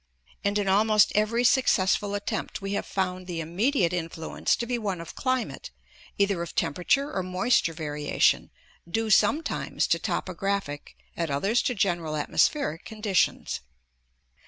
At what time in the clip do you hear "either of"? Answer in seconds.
6.17-6.55